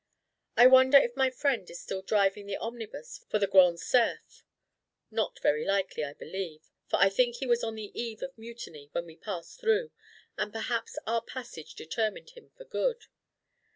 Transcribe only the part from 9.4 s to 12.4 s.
through, and perhaps our passage determined